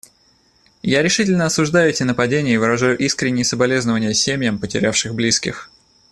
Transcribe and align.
Я 0.81 1.03
решительно 1.03 1.45
осуждаю 1.45 1.91
эти 1.91 2.01
нападения 2.01 2.55
и 2.55 2.57
выражаю 2.57 2.97
искренние 2.97 3.45
соболезнования 3.45 4.15
семьям, 4.15 4.57
потерявшим 4.57 5.15
близких. 5.15 5.69